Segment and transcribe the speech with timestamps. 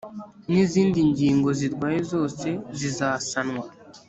[0.51, 2.47] n izindi ngingo zirwaye zose
[2.79, 3.65] zizasanwa